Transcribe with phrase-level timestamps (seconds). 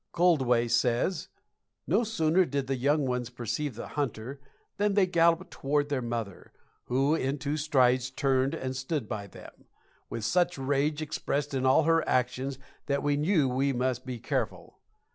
[0.13, 1.27] Koldeway says:
[1.85, 4.41] "No sooner did the young ones perceive the hunter
[4.77, 6.51] than they galloped toward their mother,
[6.85, 9.65] who in two strides turned and stood by them,
[10.09, 14.79] with such rage expressed in all her actions that we knew we must be careful.